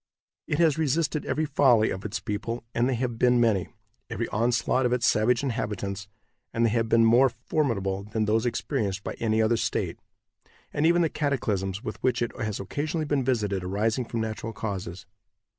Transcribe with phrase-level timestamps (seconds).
[0.47, 3.67] It has resisted every folly of its people, and they have been many;
[4.09, 6.07] every onslaught of its savage inhabitants,
[6.51, 9.99] and they have been more formidable than those experienced by any other state;
[10.73, 15.05] and even the cataclysms with which it has occasionally been visited arising from natural causes.